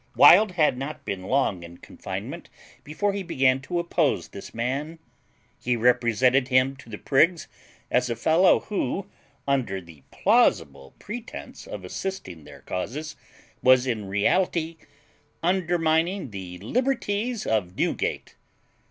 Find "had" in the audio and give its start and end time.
0.53-0.79